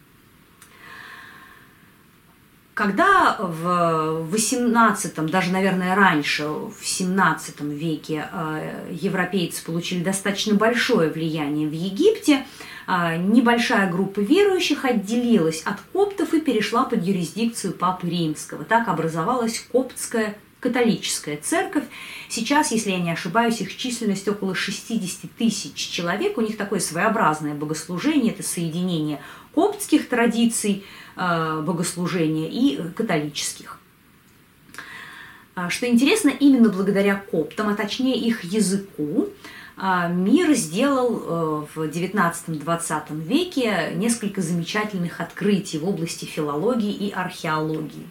Когда 2.78 3.36
в 3.40 4.32
XVIII, 4.32 5.28
даже, 5.28 5.50
наверное, 5.50 5.96
раньше, 5.96 6.44
в 6.44 6.80
XVII 6.80 7.74
веке 7.74 8.28
э, 8.32 8.92
европейцы 8.92 9.64
получили 9.64 10.04
достаточно 10.04 10.54
большое 10.54 11.10
влияние 11.10 11.66
в 11.66 11.72
Египте, 11.72 12.46
а, 12.86 13.16
небольшая 13.16 13.90
группа 13.90 14.20
верующих 14.20 14.84
отделилась 14.84 15.62
от 15.62 15.80
коптов 15.92 16.34
и 16.34 16.40
перешла 16.40 16.84
под 16.84 17.02
юрисдикцию 17.02 17.72
Папы 17.72 18.10
Римского. 18.10 18.62
Так 18.62 18.86
образовалась 18.86 19.58
коптская 19.72 20.38
католическая 20.60 21.36
церковь. 21.36 21.84
Сейчас, 22.28 22.70
если 22.72 22.90
я 22.90 22.98
не 22.98 23.10
ошибаюсь, 23.10 23.60
их 23.60 23.76
численность 23.76 24.28
около 24.28 24.54
60 24.54 25.30
тысяч 25.36 25.74
человек. 25.74 26.38
У 26.38 26.40
них 26.40 26.56
такое 26.56 26.80
своеобразное 26.80 27.54
богослужение, 27.54 28.32
это 28.32 28.42
соединение 28.42 29.20
коптских 29.54 30.08
традиций 30.08 30.84
э, 30.84 31.07
богослужения 31.18 32.48
и 32.48 32.80
католических. 32.92 33.78
А, 35.58 35.70
что 35.70 35.88
интересно, 35.88 36.28
именно 36.28 36.68
благодаря 36.68 37.16
коптам, 37.16 37.68
а 37.68 37.74
точнее 37.74 38.16
их 38.16 38.44
языку, 38.44 39.28
а, 39.76 40.06
мир 40.06 40.54
сделал 40.54 41.16
э, 41.16 41.66
в 41.74 41.82
XIX-XX 41.82 43.20
веке 43.20 43.92
несколько 43.96 44.40
замечательных 44.40 45.20
открытий 45.20 45.78
в 45.78 45.88
области 45.88 46.26
филологии 46.26 46.92
и 46.92 47.10
археологии. 47.10 48.06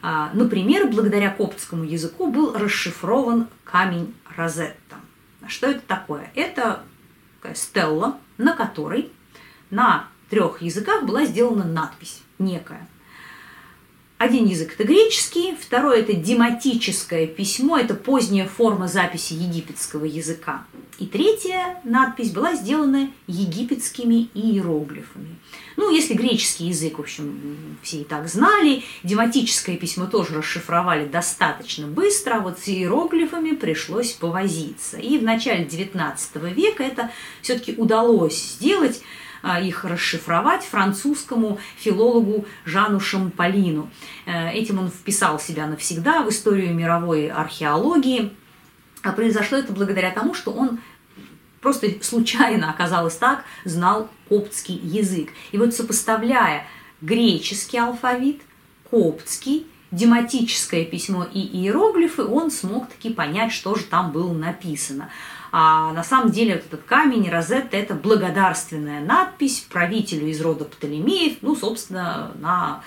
А, 0.00 0.30
например, 0.32 0.86
благодаря 0.86 1.30
коптскому 1.30 1.82
языку 1.82 2.30
был 2.30 2.52
расшифрован 2.52 3.48
камень 3.64 4.14
Розетта. 4.36 4.96
Что 5.48 5.66
это 5.66 5.80
такое? 5.80 6.30
Это 6.36 6.82
стелла, 7.54 8.16
на 8.38 8.54
которой 8.54 9.10
на 9.70 10.06
трех 10.30 10.62
языках 10.62 11.04
была 11.04 11.26
сделана 11.26 11.64
надпись 11.64 12.20
некая. 12.38 12.88
Один 14.20 14.44
язык– 14.44 14.74
это 14.78 14.84
греческий, 14.84 15.56
второй– 15.58 16.00
это 16.02 16.12
дематическое 16.12 17.26
письмо, 17.26 17.78
это 17.78 17.94
поздняя 17.94 18.46
форма 18.46 18.86
записи 18.86 19.32
египетского 19.32 20.04
языка. 20.04 20.66
И 20.98 21.06
третья 21.06 21.80
надпись 21.84 22.30
была 22.30 22.54
сделана 22.54 23.10
египетскими 23.26 24.28
иероглифами. 24.34 25.36
Ну, 25.78 25.90
если 25.90 26.12
греческий 26.12 26.66
язык, 26.66 26.98
в 26.98 27.00
общем, 27.00 27.78
все 27.80 28.02
и 28.02 28.04
так 28.04 28.28
знали, 28.28 28.84
дематическое 29.04 29.78
письмо 29.78 30.04
тоже 30.04 30.34
расшифровали 30.34 31.08
достаточно 31.08 31.86
быстро, 31.86 32.34
а 32.34 32.40
вот 32.40 32.58
с 32.58 32.68
иероглифами 32.68 33.52
пришлось 33.52 34.12
повозиться. 34.12 34.98
И 34.98 35.16
в 35.16 35.22
начале 35.22 35.64
XIX 35.64 36.18
века 36.52 36.82
это 36.82 37.10
все-таки 37.40 37.74
удалось 37.74 38.36
сделать, 38.36 39.00
их 39.42 39.84
расшифровать 39.84 40.64
французскому 40.64 41.58
филологу 41.76 42.46
Жану 42.64 43.00
Шамполину. 43.00 43.90
Э, 44.26 44.50
этим 44.50 44.78
он 44.78 44.88
вписал 44.88 45.38
себя 45.40 45.66
навсегда 45.66 46.22
в 46.22 46.28
историю 46.28 46.74
мировой 46.74 47.28
археологии. 47.28 48.32
А 49.02 49.12
произошло 49.12 49.58
это 49.58 49.72
благодаря 49.72 50.10
тому, 50.10 50.34
что 50.34 50.52
он 50.52 50.80
просто 51.60 51.88
случайно 52.02 52.70
оказалось 52.70 53.16
так, 53.16 53.44
знал 53.64 54.08
коптский 54.28 54.76
язык. 54.76 55.30
И 55.52 55.58
вот 55.58 55.74
сопоставляя 55.74 56.66
греческий 57.00 57.78
алфавит, 57.78 58.42
коптский, 58.90 59.66
дематическое 59.90 60.84
письмо 60.84 61.26
и 61.32 61.40
иероглифы, 61.40 62.22
он 62.24 62.50
смог 62.50 62.88
таки 62.88 63.10
понять, 63.10 63.52
что 63.52 63.74
же 63.74 63.84
там 63.84 64.12
было 64.12 64.32
написано. 64.32 65.10
А 65.52 65.92
на 65.92 66.04
самом 66.04 66.30
деле 66.30 66.54
вот 66.54 66.66
этот 66.66 66.82
камень, 66.84 67.28
Розетта, 67.28 67.76
это 67.76 67.94
благодарственная 67.94 69.00
надпись 69.00 69.66
правителю 69.68 70.28
из 70.28 70.40
рода 70.40 70.64
Птолемеев, 70.64 71.38
ну, 71.42 71.56
собственно, 71.56 72.32
на 72.38 72.82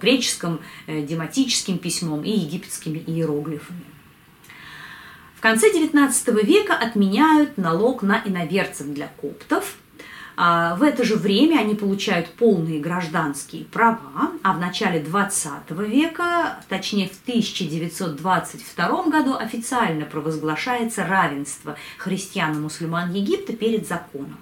греческом 0.00 0.60
э, 0.86 1.02
дематическим 1.02 1.78
письмом 1.78 2.24
и 2.24 2.30
египетскими 2.30 2.98
иероглифами. 2.98 3.84
В 5.36 5.40
конце 5.40 5.72
XIX 5.72 6.44
века 6.44 6.74
отменяют 6.74 7.56
налог 7.56 8.02
на 8.02 8.20
иноверцев 8.22 8.86
для 8.92 9.06
коптов. 9.06 9.76
А, 10.42 10.74
в 10.76 10.82
это 10.82 11.04
же 11.04 11.16
время 11.16 11.58
они 11.58 11.74
получают 11.74 12.30
полные 12.30 12.80
гражданские 12.80 13.66
права, 13.66 14.30
а 14.42 14.54
в 14.54 14.58
начале 14.58 15.02
XX 15.02 15.86
века, 15.86 16.56
точнее 16.70 17.10
в 17.10 17.22
1922 17.24 19.02
году, 19.10 19.34
официально 19.34 20.06
провозглашается 20.06 21.04
равенство 21.06 21.76
христиан 21.98 22.56
и 22.56 22.58
мусульман 22.58 23.12
Египта 23.12 23.52
перед 23.52 23.86
законом. 23.86 24.38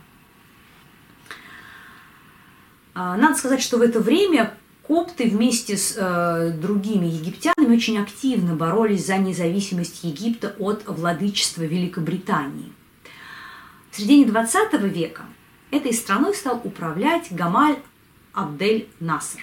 А, 2.94 3.16
надо 3.16 3.34
сказать, 3.36 3.60
что 3.60 3.78
в 3.78 3.82
это 3.82 3.98
время 3.98 4.54
Копты 4.86 5.28
вместе 5.28 5.76
с 5.76 5.96
э, 5.98 6.52
другими 6.52 7.06
египтянами 7.06 7.76
очень 7.76 7.98
активно 7.98 8.54
боролись 8.54 9.04
за 9.04 9.18
независимость 9.18 10.02
Египта 10.02 10.54
от 10.58 10.86
владычества 10.86 11.64
Великобритании. 11.64 12.72
В 13.90 13.96
середине 13.98 14.24
20 14.26 14.80
века 14.84 15.24
этой 15.70 15.92
страной 15.92 16.34
стал 16.34 16.60
управлять 16.64 17.28
Гамаль 17.30 17.76
Абдель 18.32 18.88
Наср. 19.00 19.40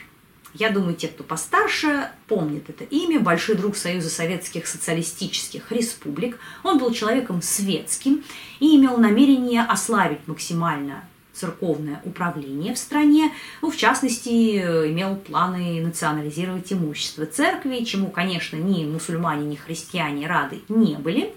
Я 0.53 0.69
думаю, 0.69 0.95
те, 0.95 1.09
кто 1.09 1.23
постарше, 1.23 2.11
помнят 2.27 2.69
это 2.69 2.85
имя. 2.85 3.19
Большой 3.19 3.55
друг 3.55 3.75
Союза 3.75 4.09
Советских 4.09 4.67
Социалистических 4.67 5.69
Республик. 5.71 6.39
Он 6.63 6.77
был 6.77 6.93
человеком 6.93 7.41
светским 7.41 8.23
и 8.61 8.77
имел 8.77 8.97
намерение 8.97 9.63
ослабить 9.63 10.25
максимально 10.27 11.03
церковное 11.33 12.01
управление 12.05 12.73
в 12.73 12.77
стране, 12.77 13.31
ну, 13.61 13.69
в 13.69 13.75
частности, 13.75 14.57
имел 14.89 15.17
планы 15.17 15.81
национализировать 15.81 16.71
имущество 16.71 17.25
церкви, 17.25 17.83
чему, 17.83 18.09
конечно, 18.09 18.55
ни 18.55 18.85
мусульмане, 18.85 19.45
ни 19.45 19.55
христиане 19.55 20.27
рады 20.27 20.61
не 20.69 20.95
были. 20.95 21.35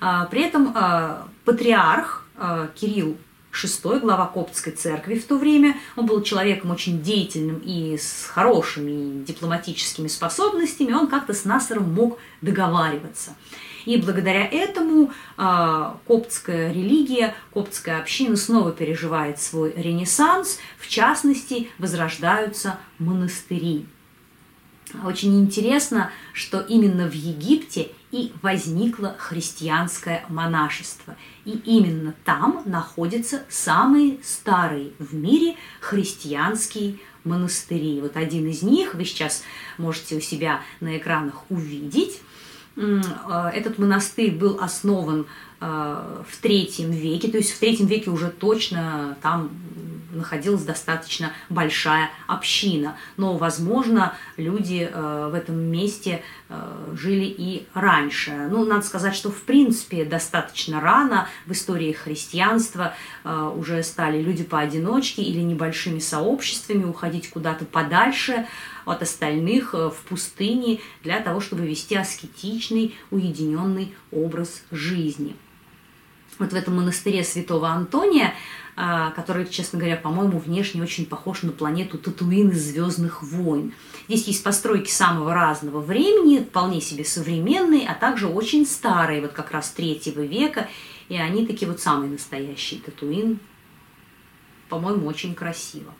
А, 0.00 0.24
при 0.26 0.42
этом 0.42 0.72
а, 0.74 1.28
патриарх 1.44 2.26
а, 2.36 2.68
Кирилл 2.68 3.16
VI, 3.54 4.00
глава 4.00 4.26
Коптской 4.26 4.72
церкви 4.72 5.14
в 5.14 5.26
то 5.26 5.38
время. 5.38 5.76
Он 5.96 6.06
был 6.06 6.22
человеком 6.22 6.70
очень 6.70 7.02
деятельным 7.02 7.62
и 7.64 7.96
с 7.96 8.26
хорошими 8.26 9.24
дипломатическими 9.24 10.08
способностями. 10.08 10.92
Он 10.92 11.06
как-то 11.06 11.32
с 11.32 11.44
Насаром 11.44 11.94
мог 11.94 12.18
договариваться. 12.42 13.36
И 13.84 13.96
благодаря 13.98 14.46
этому 14.46 15.12
э, 15.36 15.92
коптская 16.06 16.72
религия, 16.72 17.34
коптская 17.52 18.00
община 18.00 18.36
снова 18.36 18.72
переживает 18.72 19.40
свой 19.40 19.74
ренессанс, 19.76 20.58
в 20.78 20.88
частности, 20.88 21.68
возрождаются 21.78 22.78
монастыри. 22.98 23.86
Очень 25.04 25.40
интересно, 25.40 26.10
что 26.32 26.60
именно 26.60 27.08
в 27.08 27.14
Египте 27.14 27.88
и 28.14 28.32
возникло 28.42 29.16
христианское 29.18 30.24
монашество. 30.28 31.16
И 31.44 31.50
именно 31.50 32.14
там 32.24 32.62
находятся 32.64 33.42
самые 33.48 34.18
старые 34.22 34.92
в 35.00 35.14
мире 35.14 35.56
христианские 35.80 37.00
монастыри. 37.24 38.00
Вот 38.00 38.16
один 38.16 38.46
из 38.46 38.62
них 38.62 38.94
вы 38.94 39.04
сейчас 39.04 39.42
можете 39.78 40.16
у 40.16 40.20
себя 40.20 40.60
на 40.78 40.96
экранах 40.96 41.42
увидеть. 41.48 42.20
А, 42.76 43.50
этот 43.50 43.78
монастырь 43.78 44.30
был 44.30 44.58
основан 44.60 45.26
а, 45.58 46.24
в 46.28 46.36
третьем 46.40 46.92
веке, 46.92 47.28
то 47.32 47.38
есть 47.38 47.50
в 47.50 47.58
третьем 47.58 47.86
веке 47.86 48.10
уже 48.10 48.28
точно 48.28 49.18
там 49.22 49.50
находилась 50.14 50.62
достаточно 50.62 51.32
большая 51.48 52.10
община. 52.26 52.96
Но, 53.16 53.36
возможно, 53.36 54.14
люди 54.36 54.88
э, 54.90 55.28
в 55.30 55.34
этом 55.34 55.56
месте 55.56 56.22
э, 56.48 56.94
жили 56.94 57.24
и 57.24 57.66
раньше. 57.74 58.48
Ну, 58.50 58.64
надо 58.64 58.84
сказать, 58.84 59.14
что, 59.14 59.30
в 59.30 59.42
принципе, 59.42 60.04
достаточно 60.04 60.80
рано 60.80 61.28
в 61.46 61.52
истории 61.52 61.92
христианства 61.92 62.94
э, 63.24 63.52
уже 63.56 63.82
стали 63.82 64.20
люди 64.20 64.44
поодиночке 64.44 65.22
или 65.22 65.40
небольшими 65.40 65.98
сообществами 65.98 66.84
уходить 66.84 67.30
куда-то 67.30 67.64
подальше 67.64 68.46
от 68.84 69.02
остальных 69.02 69.72
в 69.72 69.96
пустыне 70.08 70.80
для 71.02 71.20
того, 71.20 71.40
чтобы 71.40 71.66
вести 71.66 71.96
аскетичный, 71.96 72.94
уединенный 73.10 73.94
образ 74.12 74.62
жизни. 74.70 75.34
Вот 76.38 76.52
в 76.52 76.54
этом 76.54 76.76
монастыре 76.76 77.22
святого 77.22 77.68
Антония 77.68 78.34
который, 78.76 79.46
честно 79.46 79.78
говоря, 79.78 79.96
по-моему, 79.96 80.38
внешне 80.38 80.82
очень 80.82 81.06
похож 81.06 81.42
на 81.42 81.52
планету 81.52 81.98
Татуин 81.98 82.50
из 82.50 82.70
«Звездных 82.70 83.22
войн». 83.22 83.72
Здесь 84.08 84.26
есть 84.26 84.42
постройки 84.42 84.90
самого 84.90 85.32
разного 85.32 85.80
времени, 85.80 86.38
вполне 86.38 86.80
себе 86.80 87.04
современные, 87.04 87.88
а 87.88 87.94
также 87.94 88.26
очень 88.26 88.66
старые, 88.66 89.20
вот 89.20 89.32
как 89.32 89.52
раз 89.52 89.70
третьего 89.70 90.22
века, 90.22 90.68
и 91.08 91.16
они 91.16 91.46
такие 91.46 91.70
вот 91.70 91.80
самые 91.80 92.10
настоящие 92.10 92.80
Татуин. 92.80 93.38
По-моему, 94.68 95.06
очень 95.06 95.34
красиво. 95.34 95.94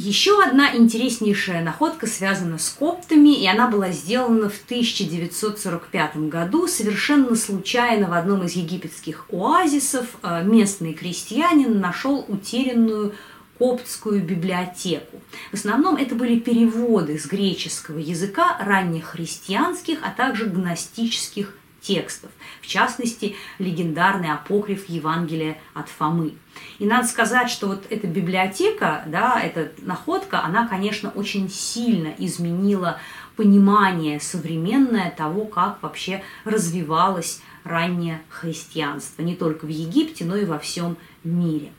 Еще 0.00 0.40
одна 0.40 0.76
интереснейшая 0.76 1.60
находка 1.60 2.06
связана 2.06 2.58
с 2.58 2.68
коптами, 2.70 3.30
и 3.30 3.48
она 3.48 3.66
была 3.66 3.90
сделана 3.90 4.48
в 4.48 4.62
1945 4.64 6.28
году 6.28 6.68
совершенно 6.68 7.34
случайно 7.34 8.08
в 8.08 8.12
одном 8.12 8.44
из 8.44 8.52
египетских 8.52 9.24
оазисов. 9.32 10.06
Э, 10.22 10.44
местный 10.44 10.92
крестьянин 10.92 11.80
нашел 11.80 12.24
утерянную 12.28 13.12
коптскую 13.58 14.22
библиотеку. 14.22 15.20
В 15.50 15.54
основном 15.54 15.96
это 15.96 16.14
были 16.14 16.38
переводы 16.38 17.18
с 17.18 17.26
греческого 17.26 17.98
языка 17.98 18.56
ранних 18.60 19.06
христианских, 19.06 19.98
а 20.04 20.10
также 20.10 20.46
гностических 20.46 21.57
текстов, 21.80 22.30
в 22.60 22.66
частности, 22.66 23.36
легендарный 23.58 24.32
апокриф 24.32 24.88
Евангелия 24.88 25.58
от 25.74 25.88
Фомы. 25.88 26.34
И 26.78 26.86
надо 26.86 27.06
сказать, 27.06 27.50
что 27.50 27.68
вот 27.68 27.86
эта 27.90 28.06
библиотека, 28.06 29.04
да, 29.06 29.40
эта 29.40 29.72
находка, 29.78 30.42
она, 30.42 30.66
конечно, 30.66 31.10
очень 31.10 31.48
сильно 31.48 32.14
изменила 32.18 33.00
понимание 33.36 34.18
современное 34.18 35.10
того, 35.10 35.44
как 35.44 35.82
вообще 35.82 36.22
развивалось 36.44 37.40
раннее 37.62 38.20
христианство, 38.28 39.22
не 39.22 39.36
только 39.36 39.66
в 39.66 39.68
Египте, 39.68 40.24
но 40.24 40.36
и 40.36 40.44
во 40.44 40.58
всем 40.58 40.96
мире. 41.22 41.72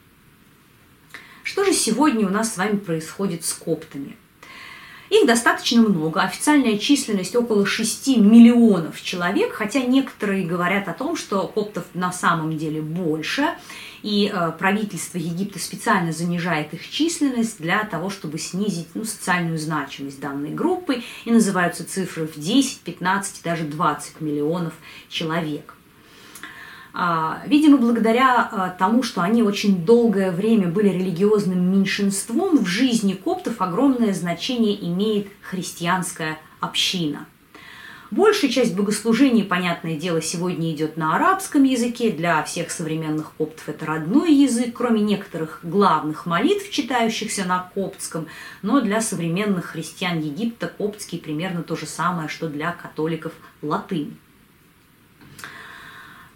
Что 1.44 1.66
же 1.66 1.74
сегодня 1.74 2.28
у 2.28 2.30
нас 2.30 2.54
с 2.54 2.58
вами 2.58 2.78
происходит 2.78 3.44
с 3.44 3.54
коптами? 3.54 4.16
Их 5.10 5.26
достаточно 5.26 5.82
много, 5.82 6.22
официальная 6.22 6.78
численность 6.78 7.36
около 7.36 7.66
6 7.66 8.18
миллионов 8.18 9.02
человек, 9.02 9.54
хотя 9.54 9.82
некоторые 9.82 10.46
говорят 10.46 10.88
о 10.88 10.94
том, 10.94 11.16
что 11.16 11.48
коптов 11.48 11.86
на 11.96 12.12
самом 12.12 12.58
деле 12.58 12.82
больше, 12.82 13.48
и 14.04 14.32
э, 14.32 14.52
правительство 14.58 15.18
Египта 15.18 15.60
специально 15.60 16.12
занижает 16.12 16.74
их 16.74 16.88
численность 16.90 17.60
для 17.60 17.84
того, 17.86 18.10
чтобы 18.10 18.38
снизить 18.38 18.88
ну, 18.94 19.04
социальную 19.04 19.58
значимость 19.58 20.20
данной 20.20 20.52
группы, 20.52 21.02
и 21.26 21.32
называются 21.32 21.84
цифры 21.84 22.28
в 22.28 22.40
10, 22.40 22.82
15, 22.82 23.44
даже 23.44 23.64
20 23.64 24.22
миллионов 24.22 24.74
человек. 25.10 25.74
А, 27.02 27.42
видимо, 27.46 27.78
благодаря 27.78 28.50
а, 28.52 28.70
тому, 28.72 29.04
что 29.04 29.22
они 29.22 29.42
очень 29.42 29.86
долгое 29.86 30.32
время 30.32 30.68
были 30.68 30.90
религиозным 30.90 31.72
меньшинством, 31.72 32.58
в 32.58 32.66
жизни 32.66 33.14
коптов 33.14 33.62
огромное 33.62 34.14
значение 34.14 34.78
имеет 34.86 35.28
христианская 35.42 36.40
община. 36.60 37.26
Большая 38.12 38.52
часть 38.52 38.76
богослужений, 38.76 39.46
понятное 39.46 39.96
дело, 39.96 40.22
сегодня 40.22 40.74
идет 40.74 40.98
на 40.98 41.16
арабском 41.16 41.64
языке. 41.64 42.12
Для 42.12 42.44
всех 42.44 42.70
современных 42.70 43.32
коптов 43.38 43.70
это 43.70 43.86
родной 43.86 44.34
язык, 44.34 44.76
кроме 44.76 45.00
некоторых 45.00 45.62
главных 45.64 46.26
молитв, 46.26 46.70
читающихся 46.70 47.46
на 47.46 47.72
коптском. 47.74 48.28
Но 48.62 48.82
для 48.82 49.00
современных 49.00 49.68
христиан 49.68 50.20
Египта 50.20 50.68
коптский 50.68 51.20
примерно 51.20 51.64
то 51.64 51.78
же 51.78 51.86
самое, 51.86 52.28
что 52.28 52.50
для 52.50 52.74
католиков 52.74 53.32
латынь. 53.62 54.18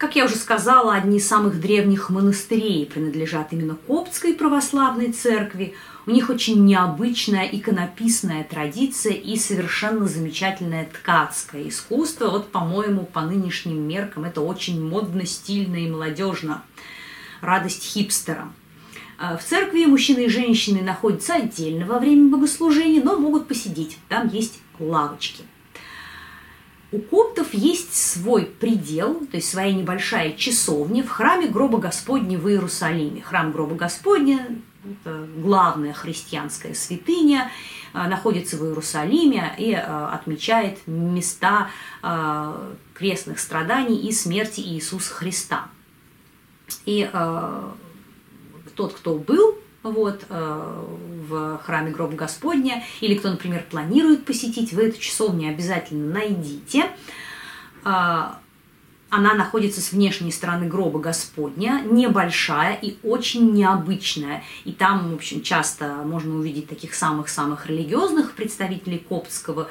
Как 0.04 0.16
я 0.16 0.26
уже 0.26 0.36
сказала, 0.36 0.92
одни 0.92 1.16
из 1.16 1.26
самых 1.26 1.58
древних 1.58 2.10
монастырей 2.10 2.84
принадлежат 2.84 3.54
именно 3.54 3.74
Коптской 3.86 4.34
православной 4.34 5.12
церкви. 5.12 5.72
У 6.04 6.10
них 6.10 6.28
очень 6.28 6.62
необычная 6.62 7.48
иконописная 7.50 8.44
традиция 8.44 9.14
и 9.14 9.38
совершенно 9.38 10.06
замечательное 10.06 10.84
ткацкое 10.84 11.70
искусство. 11.70 12.28
Вот, 12.28 12.52
по-моему, 12.52 13.06
по 13.06 13.22
нынешним 13.22 13.88
меркам 13.88 14.24
это 14.24 14.42
очень 14.42 14.86
модно, 14.86 15.24
стильно 15.24 15.76
и 15.76 15.90
молодежно. 15.90 16.62
Радость 17.40 17.82
хипстера. 17.82 18.52
А 19.18 19.38
в 19.38 19.42
церкви 19.42 19.86
мужчины 19.86 20.26
и 20.26 20.28
женщины 20.28 20.82
находятся 20.82 21.36
отдельно 21.36 21.86
во 21.86 21.98
время 21.98 22.30
богослужения, 22.30 23.02
но 23.02 23.16
могут 23.16 23.48
посидеть. 23.48 23.96
Там 24.10 24.28
есть 24.28 24.60
лавочки. 24.78 25.44
У 26.94 27.00
коптов 27.00 27.54
есть 27.54 27.92
свой 27.92 28.46
предел, 28.46 29.16
то 29.26 29.36
есть 29.36 29.50
своя 29.50 29.72
небольшая 29.72 30.32
часовня 30.34 31.02
в 31.02 31.08
храме 31.08 31.48
гроба 31.48 31.78
Господня 31.78 32.38
в 32.38 32.48
Иерусалиме. 32.48 33.20
Храм 33.20 33.50
гроба 33.50 33.74
Господня– 33.74 34.46
это 34.84 35.26
главная 35.36 35.92
христианская 35.92 36.72
святыня, 36.72 37.50
э, 37.94 38.06
находится 38.06 38.56
в 38.56 38.64
Иерусалиме 38.64 39.56
и 39.58 39.72
э, 39.72 39.80
отмечает 39.80 40.86
места 40.86 41.68
э, 42.04 42.72
крестных 42.94 43.40
страданий 43.40 43.98
и 43.98 44.12
смерти 44.12 44.60
Иисуса 44.60 45.12
Христа. 45.14 45.66
И 46.86 47.10
тот, 48.76 48.94
кто 48.94 49.18
был 49.18 49.53
вот, 49.84 50.24
э, 50.28 50.84
в 51.28 51.58
храме 51.58 51.92
гроба 51.92 52.14
Господня, 52.16 52.82
или 53.00 53.14
кто, 53.14 53.30
например, 53.30 53.64
планирует 53.70 54.24
посетить, 54.24 54.72
вы 54.72 54.88
эту 54.88 54.98
часовню 54.98 55.50
обязательно 55.50 56.12
найдите. 56.12 56.86
А, 57.84 58.40
она 59.10 59.34
находится 59.34 59.80
с 59.80 59.92
внешней 59.92 60.32
стороны 60.32 60.66
гроба 60.66 60.98
Господня, 60.98 61.82
небольшая 61.88 62.74
и 62.74 62.96
очень 63.04 63.52
необычная. 63.52 64.42
И 64.64 64.72
там, 64.72 65.12
в 65.12 65.14
общем, 65.14 65.42
часто 65.42 65.86
можно 66.04 66.34
увидеть 66.34 66.68
таких 66.68 66.94
самых-самых 66.94 67.66
религиозных 67.66 68.32
представителей 68.32 68.98
коптского 68.98 69.62
э, 69.62 69.66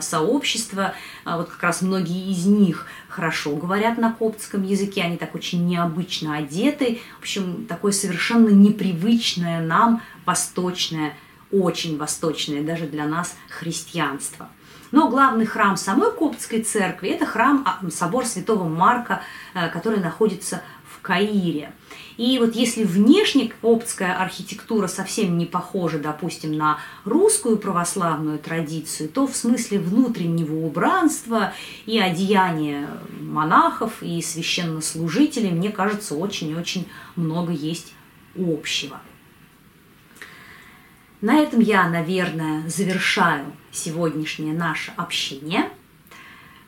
сообщества. 0.00 0.94
А 1.24 1.36
вот 1.36 1.48
как 1.48 1.62
раз 1.62 1.82
многие 1.82 2.30
из 2.30 2.46
них 2.46 2.86
хорошо 3.08 3.54
говорят 3.56 3.98
на 3.98 4.12
коптском 4.12 4.62
языке, 4.62 5.02
они 5.02 5.16
так 5.16 5.34
очень 5.34 5.66
необычно 5.66 6.36
одеты. 6.36 7.00
В 7.16 7.20
общем, 7.20 7.66
такое 7.66 7.92
совершенно 7.92 8.48
непривычное 8.48 9.60
нам 9.60 10.02
восточное, 10.24 11.14
очень 11.50 11.96
восточное 11.98 12.62
даже 12.62 12.86
для 12.86 13.06
нас 13.06 13.36
христианство. 13.48 14.48
Но 14.92 15.08
главный 15.08 15.46
храм 15.46 15.76
самой 15.76 16.12
Коптской 16.12 16.62
церкви– 16.62 17.08
это 17.10 17.26
храм, 17.26 17.64
а, 17.66 17.90
собор 17.90 18.24
святого 18.24 18.68
Марка, 18.68 19.20
э, 19.54 19.68
который 19.68 20.00
находится 20.00 20.62
в 20.84 21.00
Каире. 21.02 21.72
И 22.16 22.38
вот 22.38 22.54
если 22.54 22.84
внешне 22.84 23.52
коптская 23.60 24.16
архитектура 24.18 24.86
совсем 24.86 25.36
не 25.36 25.44
похожа, 25.44 25.98
допустим, 25.98 26.52
на 26.56 26.78
русскую 27.04 27.58
православную 27.58 28.38
традицию, 28.38 29.08
то 29.10 29.26
в 29.26 29.36
смысле 29.36 29.78
внутреннего 29.78 30.64
убранства 30.64 31.52
и 31.84 31.98
одеяния 31.98 32.88
монахов 33.20 34.02
и 34.02 34.22
священнослужителей, 34.22 35.50
мне 35.50 35.70
кажется, 35.70 36.14
очень-очень 36.14 36.88
много 37.16 37.52
есть 37.52 37.92
общего. 38.34 39.00
На 41.20 41.36
этом 41.38 41.60
я, 41.60 41.88
наверное, 41.88 42.68
завершаю 42.68 43.52
сегодняшнее 43.72 44.54
наше 44.54 44.92
общение. 44.96 45.70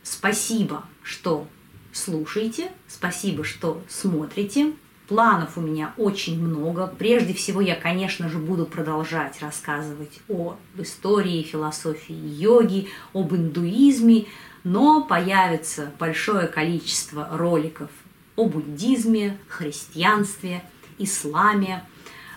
Спасибо, 0.02 0.84
что 1.02 1.46
слушаете, 1.92 2.70
спасибо, 2.86 3.44
что 3.44 3.82
смотрите. 3.88 4.72
Планов 5.08 5.56
у 5.56 5.62
меня 5.62 5.94
очень 5.96 6.38
много. 6.38 6.86
Прежде 6.86 7.32
всего, 7.32 7.62
я, 7.62 7.74
конечно 7.74 8.28
же, 8.28 8.36
буду 8.36 8.66
продолжать 8.66 9.40
рассказывать 9.40 10.20
о 10.28 10.56
истории, 10.76 11.42
философии 11.42 12.14
йоги, 12.14 12.88
об 13.14 13.34
индуизме, 13.34 14.26
но 14.64 15.02
появится 15.02 15.90
большое 15.98 16.46
количество 16.46 17.26
роликов 17.32 17.88
о 18.36 18.44
буддизме, 18.44 19.38
христианстве, 19.48 20.62
исламе, 20.98 21.84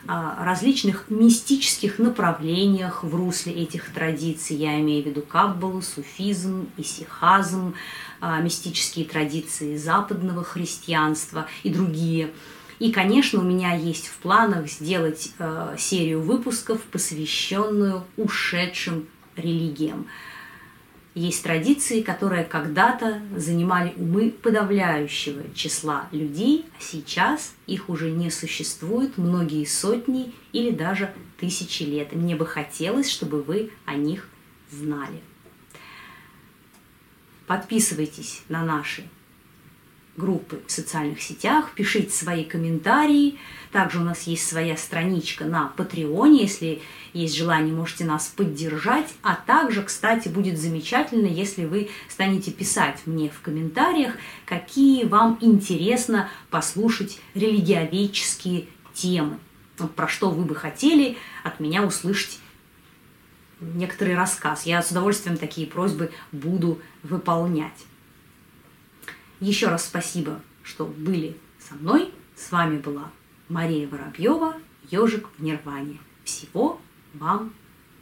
различных 0.08 1.10
мистических 1.10 2.00
направлениях 2.00 3.04
в 3.04 3.14
русле 3.14 3.54
этих 3.54 3.94
традиций. 3.94 4.56
Я 4.56 4.80
имею 4.80 5.04
в 5.04 5.08
виду 5.08 5.22
каббалу, 5.22 5.82
суфизм, 5.82 6.70
исихазм, 6.78 7.76
мистические 8.22 9.06
традиции 9.06 9.76
западного 9.76 10.44
христианства 10.44 11.48
и 11.64 11.70
другие. 11.70 12.32
И, 12.82 12.92
конечно, 12.92 13.40
у 13.40 13.44
меня 13.44 13.76
есть 13.76 14.08
в 14.08 14.18
планах 14.18 14.68
сделать 14.68 15.34
серию 15.78 16.20
выпусков, 16.20 16.82
посвященную 16.82 18.04
ушедшим 18.18 19.08
религиям. 19.36 20.08
Есть 21.14 21.44
традиции, 21.44 22.02
которые 22.02 22.44
когда-то 22.44 23.22
занимали 23.38 23.94
умы 23.98 24.32
подавляющего 24.32 25.44
числа 25.54 26.08
людей, 26.12 26.66
а 26.76 26.82
сейчас 26.82 27.54
их 27.68 27.88
уже 27.88 28.10
не 28.10 28.32
существует 28.32 29.16
многие 29.20 29.66
сотни 29.66 30.34
или 30.52 30.72
даже 30.72 31.14
тысячи 31.40 31.84
лет. 31.84 32.16
Мне 32.16 32.36
бы 32.36 32.48
хотелось, 32.48 33.12
чтобы 33.12 33.44
вы 33.44 33.70
о 33.86 33.94
них 33.94 34.28
знали. 34.72 35.22
Подписывайтесь 37.46 38.42
на 38.50 38.66
наши 38.66 39.04
группы 40.18 40.62
в 40.68 40.72
социальных 40.72 41.22
сетях, 41.22 41.72
пишите 41.74 42.12
свои 42.12 42.44
комментарии. 42.44 43.38
Также 43.72 44.00
у 44.00 44.04
нас 44.04 44.24
есть 44.24 44.48
своя 44.48 44.76
страничка 44.76 45.46
на 45.46 45.68
Патреоне, 45.78 46.42
если 46.42 46.82
есть 47.14 47.36
желание, 47.36 47.74
можете 47.74 48.06
нас 48.06 48.28
поддержать. 48.28 49.08
А 49.22 49.36
также, 49.36 49.84
кстати, 49.84 50.28
будет 50.28 50.60
замечательно, 50.60 51.28
если 51.28 51.66
вы 51.66 51.90
станете 52.10 52.52
писать 52.52 53.00
мне 53.06 53.30
в 53.30 53.42
комментариях, 53.42 54.16
какие 54.46 55.06
вам 55.06 55.38
интересно 55.42 56.30
послушать 56.50 57.20
религиоведческие 57.34 58.68
темы. 58.94 59.40
Про 59.96 60.08
что 60.08 60.30
вы 60.30 60.44
бы 60.44 60.56
хотели 60.56 61.18
от 61.44 61.60
меня 61.60 61.84
услышать 61.84 62.40
некоторый 63.62 64.16
рассказ. 64.16 64.66
Я 64.66 64.82
с 64.82 64.92
удовольствием 64.92 65.38
такие 65.38 65.66
просьбы 65.66 66.12
буду 66.32 66.80
выполнять. 67.04 67.86
Еще 69.42 69.70
раз 69.70 69.86
спасибо, 69.86 70.40
что 70.62 70.86
были 70.86 71.36
со 71.60 71.74
мной. 71.74 72.14
С 72.36 72.52
вами 72.52 72.78
была 72.78 73.10
Мария 73.50 73.88
Воробьева, 73.88 74.56
ежик 74.92 75.28
в 75.36 75.42
Нирване. 75.42 75.98
Всего 76.24 76.80
вам 77.16 77.52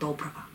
доброго. 0.01 0.48